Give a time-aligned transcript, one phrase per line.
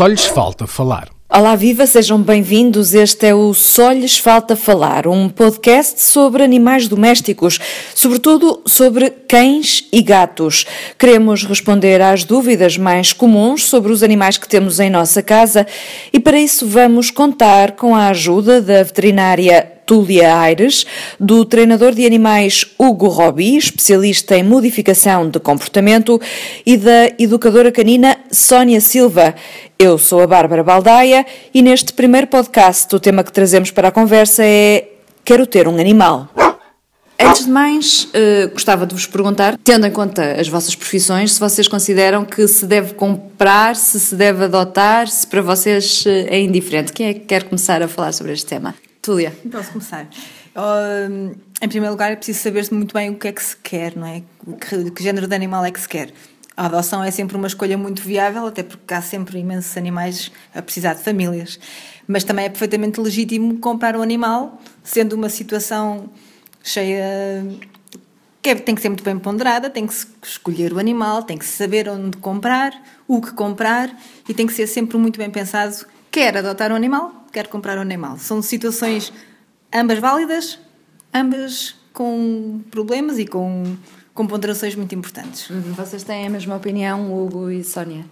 [0.00, 1.10] Só lhes falta falar.
[1.28, 2.94] Olá, viva, sejam bem-vindos.
[2.94, 7.58] Este é o Só lhes falta falar, um podcast sobre animais domésticos,
[7.94, 10.64] sobretudo sobre cães e gatos.
[10.98, 15.66] Queremos responder às dúvidas mais comuns sobre os animais que temos em nossa casa
[16.10, 20.86] e para isso vamos contar com a ajuda da veterinária Túlia Aires,
[21.18, 26.20] do treinador de animais Hugo Robi, especialista em modificação de comportamento,
[26.64, 29.34] e da educadora canina Sónia Silva.
[29.76, 33.90] Eu sou a Bárbara Baldaia e neste primeiro podcast o tema que trazemos para a
[33.90, 34.90] conversa é
[35.24, 36.28] Quero ter um animal.
[37.20, 41.40] Antes de mais, uh, gostava de vos perguntar, tendo em conta as vossas profissões, se
[41.40, 46.40] vocês consideram que se deve comprar, se se deve adotar, se para vocês uh, é
[46.40, 46.92] indiferente.
[46.92, 48.72] Quem é que quer começar a falar sobre este tema?
[49.02, 49.36] Túlia.
[49.50, 50.06] Posso começar.
[50.54, 53.96] Uh, em primeiro lugar, é preciso saber muito bem o que é que se quer,
[53.96, 54.22] não é?
[54.60, 56.12] Que, que género de animal é que se quer.
[56.56, 60.60] A adoção é sempre uma escolha muito viável, até porque há sempre imensos animais a
[60.60, 61.58] precisar de famílias.
[62.06, 66.10] Mas também é perfeitamente legítimo comprar um animal, sendo uma situação
[66.62, 67.42] cheia.
[68.42, 71.38] que é, tem que ser muito bem ponderada, tem que se escolher o animal, tem
[71.38, 72.72] que se saber onde comprar,
[73.08, 73.96] o que comprar
[74.28, 75.86] e tem que ser sempre muito bem pensado.
[76.10, 78.18] Quer adotar um animal, quer comprar um animal.
[78.18, 79.12] São situações
[79.72, 80.58] ambas válidas,
[81.14, 83.76] ambas com problemas e com,
[84.12, 85.48] com ponderações muito importantes.
[85.50, 85.72] Uhum.
[85.74, 88.04] Vocês têm a mesma opinião, Hugo e Sónia?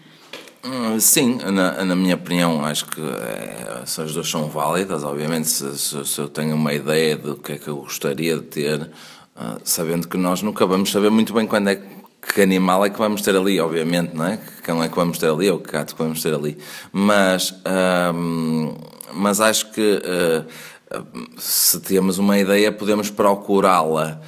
[0.64, 5.04] Hum, sim, na, na, minha opinião, acho que é, as duas são válidas.
[5.04, 8.42] Obviamente, se, se, se, eu tenho uma ideia do que é que eu gostaria de
[8.42, 11.97] ter, uh, sabendo que nós nunca vamos saber muito bem quando é que
[12.32, 14.36] que animal é que vamos ter ali, obviamente, não é?
[14.36, 16.58] Que cão é que vamos ter ali ou que gato que vamos ter ali.
[16.92, 17.54] Mas,
[18.14, 18.74] hum,
[19.12, 20.44] mas acho que uh,
[21.38, 24.20] se temos uma ideia podemos procurá-la,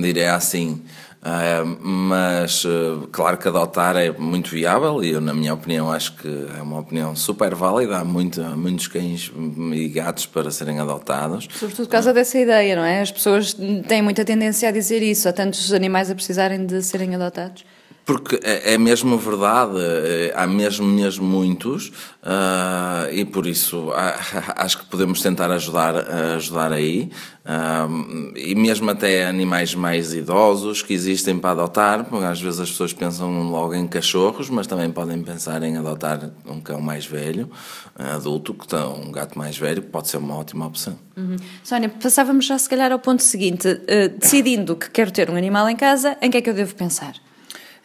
[0.00, 0.82] direi assim.
[1.18, 6.14] Uh, mas uh, claro que adotar é muito viável e eu, na minha opinião, acho
[6.14, 7.98] que é uma opinião super válida.
[7.98, 9.32] Há, muito, há muitos cães
[9.72, 11.48] e gatos para serem adotados.
[11.52, 13.00] Sobretudo por causa dessa ideia, não é?
[13.00, 13.56] As pessoas
[13.88, 15.28] têm muita tendência a dizer isso.
[15.28, 17.64] Há tantos animais a precisarem de serem adotados.
[18.08, 23.90] Porque é, é mesmo verdade, é, há mesmo, mesmo muitos, uh, e por isso
[24.56, 25.94] acho que podemos tentar ajudar,
[26.34, 27.10] ajudar aí,
[27.44, 32.70] uh, e mesmo até animais mais idosos que existem para adotar, porque às vezes as
[32.70, 37.50] pessoas pensam logo em cachorros, mas também podem pensar em adotar um cão mais velho,
[37.94, 40.98] adulto, que está, um gato mais velho, que pode ser uma ótima opção.
[41.14, 41.36] Uhum.
[41.62, 45.68] Sónia, passávamos já se calhar ao ponto seguinte, uh, decidindo que quero ter um animal
[45.68, 47.27] em casa, em que é que eu devo pensar?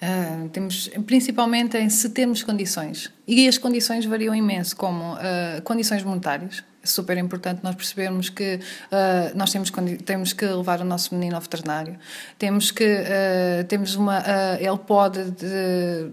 [0.03, 6.03] Uh, temos principalmente em se temos condições e as condições variam imenso como uh, condições
[6.03, 9.71] monetárias é super importante nós percebermos que uh, nós temos
[10.03, 11.95] temos que levar o nosso menino ao veterinário
[12.37, 12.85] temos que
[13.69, 14.21] temos uma
[14.59, 16.11] ele pode de,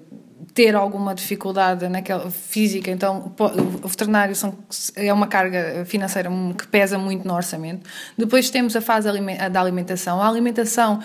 [0.54, 3.34] ter alguma dificuldade naquela física, então
[3.82, 4.56] o veterinário são,
[4.94, 7.88] é uma carga financeira que pesa muito no orçamento.
[8.16, 9.08] Depois temos a fase
[9.50, 10.20] da alimentação.
[10.20, 11.00] A alimentação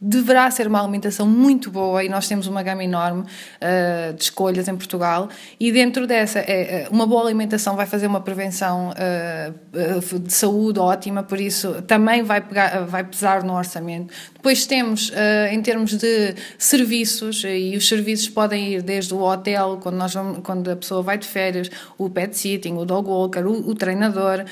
[0.00, 4.66] deverá ser uma alimentação muito boa e nós temos uma gama enorme uh, de escolhas
[4.66, 5.28] em Portugal.
[5.58, 11.22] E dentro dessa é, uma boa alimentação vai fazer uma prevenção uh, de saúde ótima
[11.22, 14.14] por isso também vai pegar vai pesar no orçamento.
[14.34, 19.78] Depois temos uh, em termos de serviços e os serviços podem ir desde o hotel
[19.82, 23.40] quando nós vamos, quando a pessoa vai de férias o pet sitting o dog walker
[23.40, 24.44] o, o treinador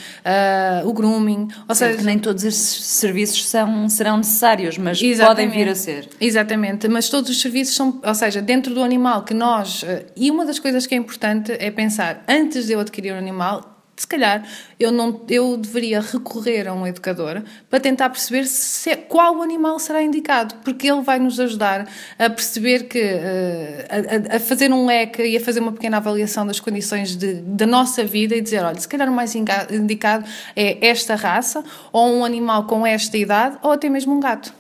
[0.84, 4.98] o grooming ou seja nem todos esses serviços são serão necessários mas
[5.46, 6.08] podem vir a ser.
[6.20, 9.84] Exatamente, mas todos os serviços são, ou seja, dentro do animal que nós.
[9.84, 13.18] Eh, e uma das coisas que é importante é pensar, antes de eu adquirir um
[13.18, 14.44] animal, se calhar
[14.78, 20.00] eu não eu deveria recorrer a um educador para tentar perceber se, qual animal será
[20.00, 23.88] indicado porque ele vai nos ajudar a perceber que eh,
[24.30, 27.66] a, a, fazer um leque e a fazer uma pequena avaliação das condições de, da
[27.66, 30.24] nossa vida e dizer olha se calhar o mais indicado
[30.54, 34.57] é esta raça ou um animal com esta idade ou até mesmo um gato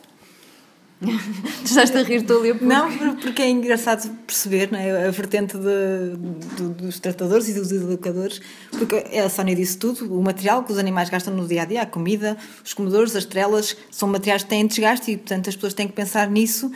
[1.64, 2.54] Estás a rir, Túlia?
[2.54, 2.66] Porque...
[2.66, 5.06] Não, porque é engraçado perceber não é?
[5.06, 6.16] a vertente de,
[6.56, 8.40] de, dos tratadores e dos educadores,
[8.70, 11.82] porque a Sónia disse tudo: o material que os animais gastam no dia a dia,
[11.82, 15.74] a comida, os comedores, as trelas, são materiais que têm desgaste e, portanto, as pessoas
[15.74, 16.70] têm que pensar nisso,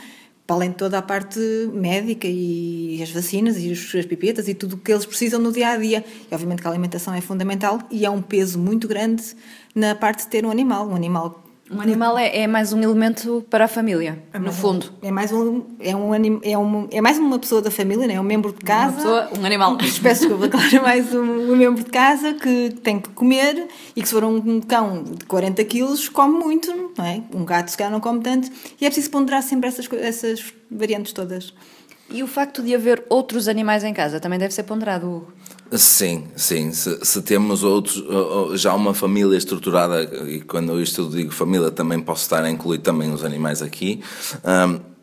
[0.47, 1.39] para além de toda a parte
[1.73, 5.69] médica e as vacinas e as pipetas e tudo o que eles precisam no dia
[5.69, 6.03] a dia.
[6.31, 9.23] E, obviamente, que a alimentação é fundamental e é um peso muito grande
[9.75, 10.87] na parte de ter um animal.
[10.87, 14.91] Um animal um animal é, é, mais um elemento para a família, é no fundo.
[15.01, 16.13] É mais um, é um,
[16.43, 18.15] é um é mais uma pessoa da família, né?
[18.15, 18.91] é um membro de casa.
[19.07, 19.77] Uma pessoa, um animal.
[20.03, 24.01] Peço desculpa, claro, é mais um, um, membro de casa que tem que comer e
[24.01, 27.23] que se for um cão de 40 quilos come muito, não é?
[27.33, 28.49] Um gato se calhar não come tanto
[28.79, 31.53] e é preciso ponderar sempre essas, essas variantes todas.
[32.13, 35.33] E o facto de haver outros animais em casa também deve ser ponderado, Hugo?
[35.71, 36.71] Sim, sim.
[36.71, 38.03] Se, se, temos outros,
[38.61, 43.11] já uma família estruturada, e quando isto digo família, também posso estar a incluir também
[43.11, 44.01] os animais aqui.
[44.45, 44.93] Um,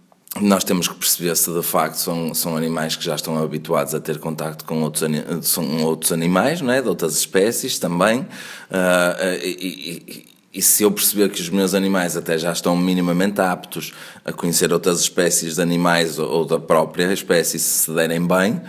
[0.40, 4.00] nós temos que perceber se de facto são, são animais que já estão habituados a
[4.00, 5.02] ter contacto com outros,
[5.42, 6.80] são outros animais, não é?
[6.80, 8.20] de outras espécies também.
[8.20, 13.92] Uh, e, e, se eu perceber que os meus animais até já estão minimamente aptos
[14.24, 18.60] a conhecer outras espécies de animais ou, da própria espécie, se se derem bem,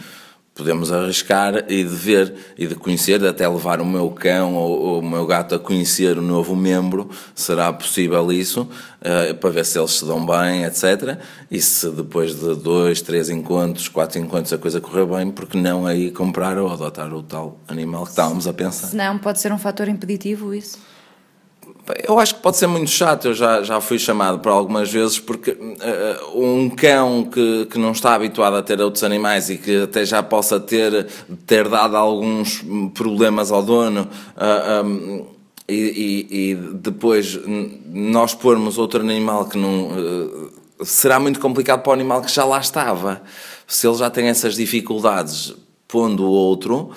[0.54, 5.02] podemos arriscar e de ver e de conhecer, até levar o meu cão ou, o
[5.02, 9.92] meu gato a conhecer o novo membro, será possível isso, uh, para ver se eles
[9.92, 11.18] se dão bem, etc.
[11.50, 15.86] E se depois de dois, três encontros, quatro encontros a coisa correr bem, porque não
[15.86, 18.88] aí comprar ou adotar o tal animal que estávamos a pensar.
[18.88, 20.91] Se não, pode ser um fator impeditivo isso?
[22.08, 25.20] Eu acho que pode ser muito chato, eu já, já fui chamado por algumas vezes,
[25.20, 29.84] porque uh, um cão que, que não está habituado a ter outros animais e que
[29.84, 31.08] até já possa ter,
[31.46, 34.02] ter dado alguns problemas ao dono.
[34.02, 34.08] Uh,
[34.38, 35.26] eh, um, ehm,
[35.70, 37.40] e, e, e, depois
[37.88, 39.88] nós pormos outro animal que não.
[39.88, 40.52] Uh,
[40.84, 43.22] será muito complicado para o animal que já lá estava.
[43.66, 45.54] Se ele já tem essas dificuldades,
[45.88, 46.92] pondo o outro,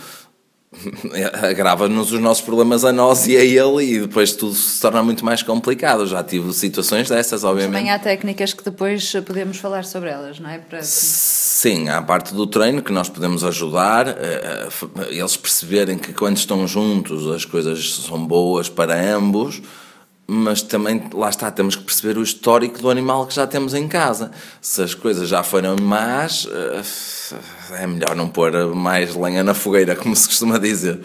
[1.49, 5.25] agrava-nos os nossos problemas a nós e a ele e depois tudo se torna muito
[5.25, 6.07] mais complicado.
[6.07, 7.75] Já tive situações dessas, obviamente.
[7.75, 10.59] Também há técnicas que depois podemos falar sobre elas, não é?
[10.59, 10.83] Para...
[10.83, 14.69] Sim, há a parte do treino que nós podemos ajudar, eh, eh,
[15.11, 19.63] eles perceberem que quando estão juntos as coisas são boas para ambos,
[20.27, 23.87] mas também, lá está, temos que perceber o histórico do animal que já temos em
[23.87, 24.31] casa.
[24.61, 29.95] Se as coisas já foram más, eh, é melhor não pôr mais lenha na fogueira,
[29.95, 30.99] como se costuma dizer.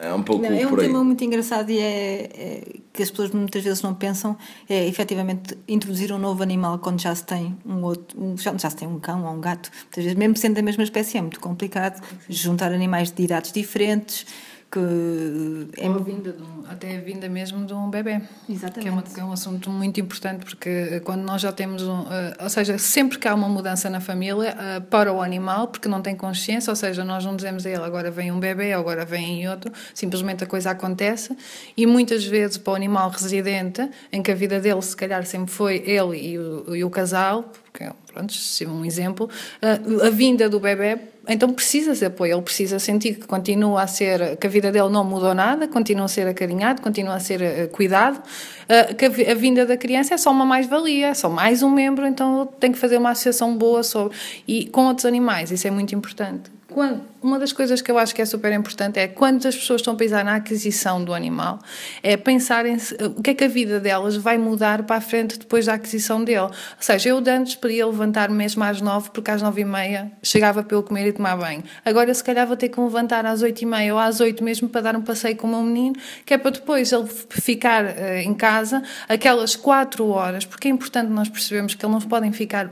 [0.00, 2.62] é um pouco não, É um tema muito engraçado e é, é,
[2.92, 4.36] que as pessoas muitas vezes não pensam,
[4.68, 8.70] é efetivamente introduzir um novo animal quando já se tem um outro, um, já, já
[8.70, 9.70] se tem um cão ou um gato.
[9.82, 14.26] Muitas vezes, mesmo sendo da mesma espécie, é muito complicado juntar animais de idades diferentes
[14.70, 18.20] que é a vinda um, até a vinda mesmo de um bebê.
[18.48, 18.80] Exatamente.
[18.80, 21.82] que é, uma, que é, um assunto muito importante porque eh, quando nós já temos
[21.82, 22.06] um, uh,
[22.40, 26.02] ou seja sempre que há uma mudança na família uh, para o animal porque não
[26.02, 29.48] tem consciência ou seja nós não dizemos a ele agora vem um bebê agora vem
[29.48, 29.72] outro.
[29.94, 31.36] Simplesmente a coisa acontece.
[31.76, 35.52] E muitas vezes para o animal residente em que a vida dele se calhar sempre
[35.52, 38.34] foi ele e o, e o casal porque pronto,
[38.68, 39.28] um exemplo
[39.62, 40.98] uh, a vinda do bebê
[41.28, 44.88] então precisa de apoio, ele precisa sentir que continua a ser, que a vida dele
[44.88, 49.34] não mudou nada, continua a ser acarinhado, continua a ser uh, cuidado, uh, que a,
[49.34, 52.78] vinda da criança é só uma mais-valia, é só mais um membro, então tem que
[52.78, 54.16] fazer uma associação boa sobre.
[54.46, 58.14] E com outros animais, isso é muito importante quando, uma das coisas que eu acho
[58.14, 61.58] que é super importante é quando as pessoas estão a pensar na aquisição do animal,
[62.02, 62.76] é pensar em
[63.16, 66.22] o que é que a vida delas vai mudar para a frente depois da aquisição
[66.22, 66.40] dele.
[66.40, 70.60] Ou seja, eu antes podia levantar-me mesmo às nove, porque às nove e meia chegava
[70.70, 71.64] ele comer e tomar banho.
[71.82, 74.44] Agora, se calhar, vou ter que me levantar às oito e meia ou às oito
[74.44, 75.96] mesmo para dar um passeio com o meu menino,
[76.26, 81.10] que é para depois ele ficar uh, em casa aquelas quatro horas, porque é importante
[81.10, 82.70] nós percebermos que eles não podem ficar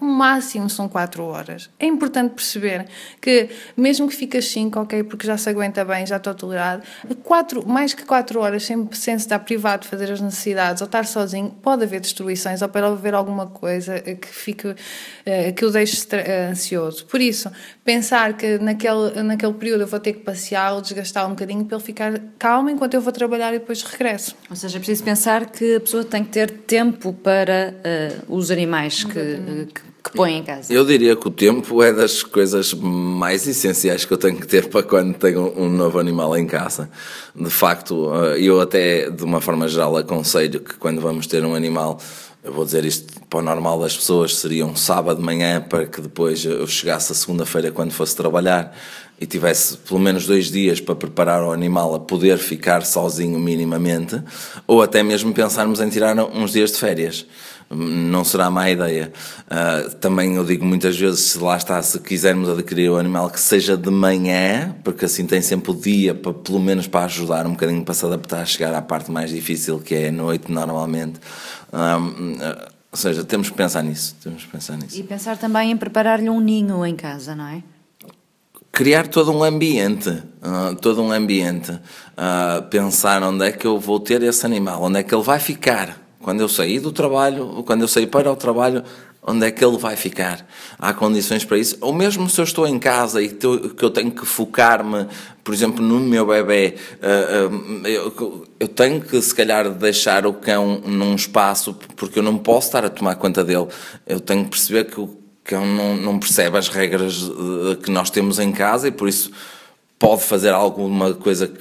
[0.00, 1.70] o máximo são 4 horas.
[1.78, 2.86] É importante perceber
[3.20, 6.82] que, mesmo que fique 5, ok, porque já se aguenta bem, já estou tolerado,
[7.24, 11.04] quatro, mais que 4 horas sem, sem estar privado de fazer as necessidades ou estar
[11.04, 14.74] sozinho, pode haver destruições ou pode haver alguma coisa que, fique,
[15.26, 17.04] eh, que o deixe eh, ansioso.
[17.06, 17.50] Por isso,
[17.84, 21.76] pensar que naquele, naquele período eu vou ter que passear ou desgastar um bocadinho para
[21.76, 24.36] ele ficar calmo enquanto eu vou trabalhar e depois regresso.
[24.48, 27.74] Ou seja, é preciso pensar que a pessoa tem que ter tempo para
[28.28, 29.67] uh, os animais que,
[30.10, 30.72] que põe em casa?
[30.72, 34.68] Eu diria que o tempo é das coisas mais essenciais que eu tenho que ter
[34.68, 36.90] para quando tenho um novo animal em casa.
[37.34, 41.54] De facto, eh, eu até, de uma forma geral, aconselho que quando vamos ter um
[41.54, 42.00] animal,
[42.42, 45.86] eu vou dizer isto para o normal das pessoas, seria um sábado de manhã para
[45.86, 48.76] que depois eu chegasse a segunda-feira quando fosse trabalhar
[49.20, 54.22] e tivesse pelo menos dois dias para preparar o animal a poder ficar sozinho minimamente,
[54.66, 57.26] ou até mesmo pensarmos em tirar uns dias de férias
[57.70, 59.12] não será má ideia.
[59.44, 63.40] Uh, também eu digo muitas vezes, se lá está, se quisermos adquirir o animal que
[63.40, 67.50] seja de manhã, porque assim tem sempre o dia, para, pelo menos para ajudar um
[67.50, 71.20] bocadinho para se adaptar a chegar à parte mais difícil, que é a noite normalmente.
[71.72, 74.98] Uh, ou seja, temos que pensar nisso, temos que pensar nisso.
[74.98, 77.62] E pensar também em preparar-lhe um ninho em casa, não é?
[78.78, 83.98] criar todo um ambiente, uh, todo um ambiente, uh, pensar onde é que eu vou
[83.98, 87.82] ter esse animal, onde é que ele vai ficar, quando eu sair do trabalho, quando
[87.82, 88.84] eu sair para o trabalho,
[89.28, 90.46] onde é que ele vai ficar?
[90.78, 91.76] Há condições para isso?
[91.80, 93.44] Ou mesmo se eu estou em casa e que
[93.82, 95.06] eu tenho que focar-me,
[95.44, 100.80] por exemplo, no meu bebê, ah, ah, eu tenho que se calhar deixar o cão
[100.84, 103.68] num espaço, porque eu não posso estar a tomar conta dele.
[104.06, 105.06] Eu tenho que perceber que
[105.44, 107.30] cão não, percebe as regras
[107.82, 109.30] que nós temos em casa e por isso
[109.98, 111.60] pode fazer alguma coisa que,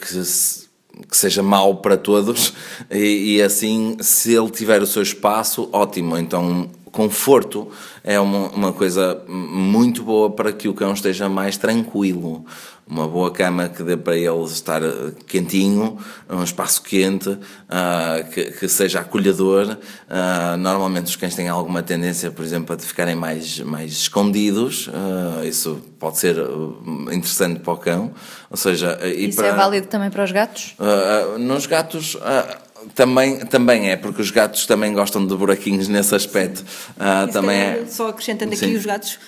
[1.10, 2.54] que seja mau para todos
[2.92, 6.18] e, e, assim, se ele tiver o seu espaço, ótimo.
[6.18, 7.70] Então, conforto
[8.04, 12.44] é uma, uma coisa muito boa para que o cão esteja mais tranquilo
[12.89, 15.98] uma boa cama que dê para ele estar eh, quentinho,
[16.30, 19.77] um espaço quente, uh, que, que, seja acolhedor.
[20.10, 24.88] Uh, normalmente os cães têm alguma tendência, por exemplo, a ficarem mais, mais escondidos.
[24.88, 26.38] Uh, isso pode ser
[27.12, 28.13] interessante para o cão.
[28.50, 30.75] Ou seja, isso para, é válido também para os gatos?
[31.39, 32.18] nos gatos.
[32.96, 36.63] Também, também é, porque os gatos também gostam de buraquinhos nesse aspecto.
[36.96, 37.86] Uh, também é...
[37.88, 38.75] Só acrescentando aqui, Sim.
[38.75, 39.20] os gatos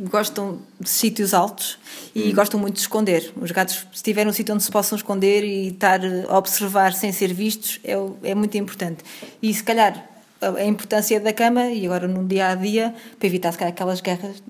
[0.00, 1.78] gostam de sítios altos
[2.14, 2.34] e hum.
[2.34, 3.32] gostam muito de esconder.
[3.40, 7.10] Os gatos, se tiverem um sítio onde se possam esconder e estar a observar sem
[7.12, 9.02] ser vistos, é, é muito importante.
[9.42, 10.07] E se calhar
[10.40, 14.00] a importância da cama e agora no dia a dia para evitar se calhar, aquelas
[14.00, 14.40] guerras.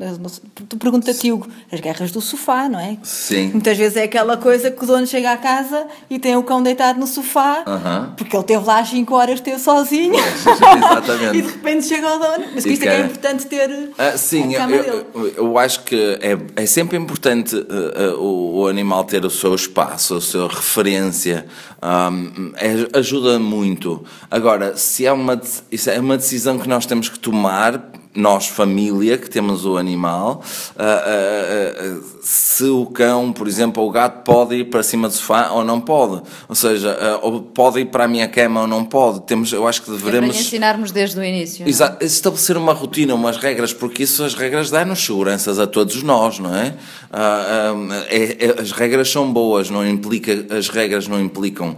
[0.68, 2.99] Tu pergunta-te, Hugo, as guerras do sofá, não é?
[3.02, 3.49] Sim.
[3.52, 6.62] Muitas vezes é aquela coisa que o dono chega à casa e tem o cão
[6.62, 8.14] deitado no sofá uh -huh.
[8.16, 10.14] porque ele teve lá às 5 horas, esteve sozinho.
[10.21, 11.38] Exatamente.
[11.38, 12.45] e de repente chega o dono.
[12.54, 13.71] Mas isto é que é importante ter.
[13.71, 19.04] Uh, sim, eu, eu, eu, acho que é, é sempre importante uh, o, o, animal
[19.04, 21.47] ter o seu espaço, a sua referência.
[21.83, 24.04] Um, é, ajuda muito.
[24.30, 25.40] Agora, se é uma
[25.78, 30.42] isso é uma decisão que nós temos que tomar, nós, família, que temos o animal.
[30.75, 35.06] Uh, uh, uh, se o cão, por exemplo, ou o gato, pode ir para cima
[35.06, 36.20] do sofá ou não pode.
[36.49, 39.20] Ou seja, ou pode ir para a minha cama ou não pode.
[39.20, 40.35] Temos, eu acho que devemos.
[40.37, 41.64] É ensinarmos desde o início.
[41.64, 41.68] É?
[41.68, 46.40] Exato, estabelecer uma rotina, umas regras, porque isso, as regras dão-nos seguranças a todos nós,
[46.40, 46.75] não é?
[48.08, 51.76] é, é as regras são boas, não implica, as regras não implicam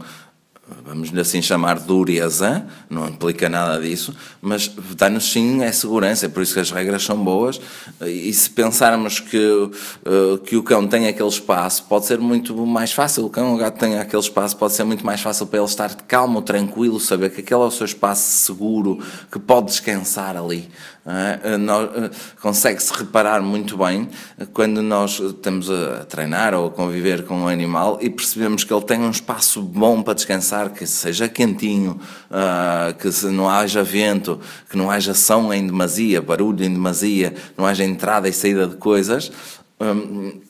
[0.91, 6.43] vamos assim chamar dureza, não implica nada disso, mas dá-nos sim é segurança, é por
[6.43, 7.61] isso que as regras são boas,
[8.05, 12.93] e se pensarmos que, uh, que o cão tem aquele espaço, pode ser muito mais
[12.93, 15.69] fácil, o cão, o gato tem aquele espaço, pode ser muito mais fácil para ele
[15.69, 18.99] estar calmo, tranquilo, saber que aquele é o seu espaço seguro,
[19.31, 20.69] que pode descansar ali.
[21.07, 21.55] É?
[21.55, 22.11] Eh,
[22.43, 24.07] consegue-se reparar muito bem
[24.53, 28.85] quando nós estamos a treinar ou a conviver com um animal e percebemos que ele
[28.85, 34.79] tem um espaço bom para descansar, que seja quentinho, uh, que não haja vento, que
[34.79, 39.31] não haja som em demasia, barulho em demasia, não haja entrada e saída de coisas.
[39.79, 40.41] Um,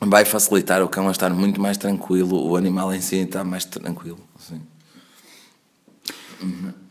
[0.00, 3.66] vai facilitar o cão a estar muito mais tranquilo, o animal em si está mais
[3.66, 4.18] tranquilo.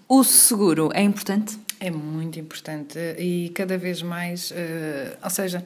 [0.08, 1.58] O seguro é importante?
[1.80, 5.66] É muito importante e cada vez mais, uh, ou seja,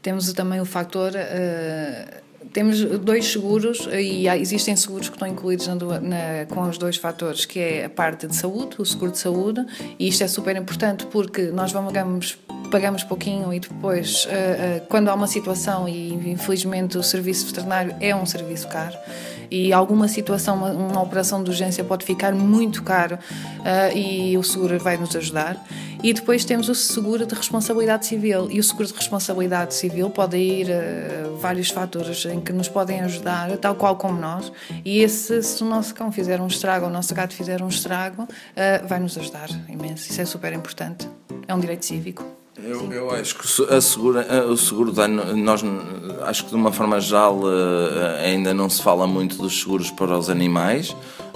[0.00, 1.10] temos também o fator.
[1.10, 6.96] Uh, temos dois seguros e existem seguros que estão incluídos na, na, com os dois
[6.96, 9.64] fatores, que é a parte de saúde, o seguro de saúde,
[9.98, 11.92] e isto é super importante porque nós vamos
[12.68, 17.94] pagamos pouquinho e depois, uh, uh, quando há uma situação, e infelizmente o serviço veterinário
[18.00, 18.96] é um serviço caro,
[19.50, 24.42] e alguma situação, uma, uma operação de urgência pode ficar muito caro uh, e o
[24.42, 25.56] seguro vai nos ajudar.
[26.02, 28.48] E depois temos o seguro de responsabilidade civil.
[28.50, 33.00] E o seguro de responsabilidade civil pode ir a vários fatores em que nos podem
[33.00, 34.52] ajudar, tal qual como nós.
[34.84, 37.68] E esse, se o nosso cão fizer um estrago ou o nosso gato fizer um
[37.68, 38.28] estrago,
[38.86, 40.08] vai nos ajudar imenso.
[40.08, 41.08] Isso é super importante.
[41.48, 42.37] É um direito cívico.
[42.62, 45.62] Eu, eu, acho que a segura, o seguro dano, nós
[46.22, 50.18] acho que de uma forma geral eh, ainda não se fala muito dos seguros para
[50.18, 50.94] os animais,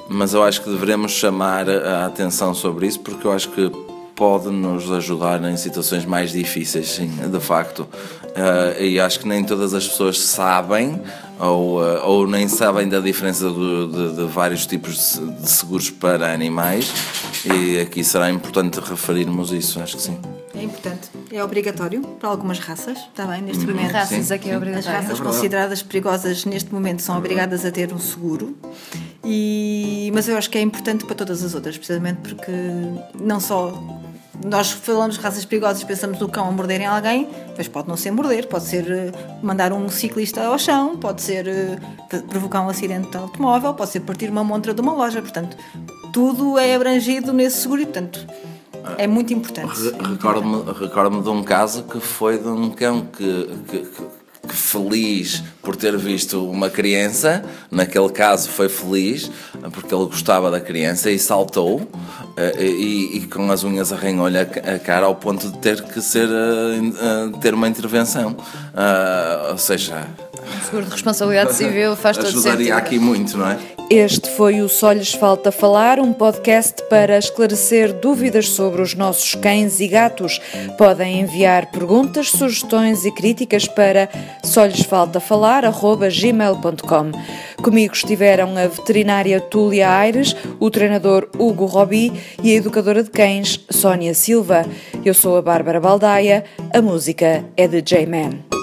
[0.09, 3.71] mas eu acho que devemos chamar a atenção sobre isso porque eu acho que
[4.17, 7.81] pode nos ajudar em situações mais difíceis, sim, de facto.
[7.81, 11.01] Uh, e acho que nem todas as pessoas sabem
[11.39, 16.33] ou, uh, ou nem sabem da diferença do, de, de, vários tipos de seguros para
[16.33, 16.93] animais
[17.45, 20.19] e aqui será importante referirmos isso, acho que sim.
[20.73, 21.11] É importante.
[21.31, 23.43] É obrigatório para algumas raças, está bem?
[23.43, 23.93] Neste uhum, momento.
[23.93, 24.99] Raças aqui é obrigatório.
[24.99, 28.57] As raças é consideradas perigosas neste momento são obrigadas a ter um seguro.
[29.25, 32.53] E, mas eu acho que é importante para todas as outras, precisamente porque
[33.21, 33.73] não só
[34.45, 38.11] nós falamos de raças perigosas, pensamos no cão a morderem alguém, mas pode não ser
[38.11, 41.79] morder, pode ser eh, mandar um ciclista ao chão, pode ser eh,
[42.29, 45.57] provocar um acidente de automóvel, pode ser partir uma montra de uma loja, portanto,
[46.13, 48.27] tudo é abrangido nesse seguro e, portanto,
[48.99, 49.93] é muito importante.
[50.11, 55.77] Recordo-me recordo de um caso que foi de um cão que, que, que, feliz por
[55.77, 59.31] ter visto uma criança, naquele caso foi feliz
[59.73, 61.89] porque ele gostava da criança e saltou
[62.37, 66.29] eh, e, e com as unhas arranhou-lhe a cara ao ponto de ter que ser
[66.29, 68.37] eh, eh, ter uma intervenção.
[69.51, 70.09] ou seja,
[70.61, 72.49] o seguro de responsabilidade civil faz todo sentido.
[72.49, 73.59] Ajudaria aqui muito, não é?
[73.95, 79.35] Este foi o Só Lhes Falta Falar, um podcast para esclarecer dúvidas sobre os nossos
[79.35, 80.41] cães e gatos.
[80.79, 84.09] Podem enviar perguntas, sugestões e críticas para
[84.43, 87.13] só lhes falta falar@gmail.com.
[87.63, 93.61] Comigo estiveram a veterinária Túlia Aires, o treinador Hugo Robi e a educadora de cães
[93.69, 94.65] Sónia Silva.
[95.05, 96.45] Eu sou a Bárbara Baldaia.
[96.73, 98.62] A música é de J-Man.